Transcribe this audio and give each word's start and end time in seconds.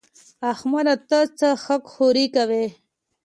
احمده! 0.51 0.95
ته 1.09 1.19
څه 1.37 1.49
خاک 1.63 1.83
ښوري 1.93 2.25
کوې؟ 2.35 2.65